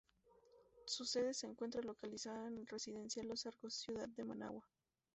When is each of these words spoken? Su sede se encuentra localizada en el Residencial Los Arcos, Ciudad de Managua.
Su 0.87 1.05
sede 1.05 1.31
se 1.35 1.45
encuentra 1.45 1.83
localizada 1.83 2.47
en 2.47 2.57
el 2.57 2.65
Residencial 2.65 3.27
Los 3.27 3.45
Arcos, 3.45 3.75
Ciudad 3.75 4.09
de 4.09 4.23
Managua. 4.23 4.67